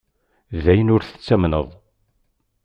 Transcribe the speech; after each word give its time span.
D 0.63 0.65
ayen 0.71 0.93
ur 0.95 1.01
tettamneḍ! 1.03 1.67